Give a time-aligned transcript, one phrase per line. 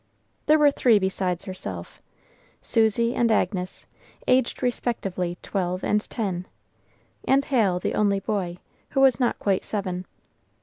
[0.47, 2.01] There were three besides herself,
[2.63, 3.85] Susy and Agnes,
[4.27, 6.47] aged respectively twelve and ten;
[7.27, 8.57] and Hal, the only boy,
[8.97, 10.07] who was not quite seven.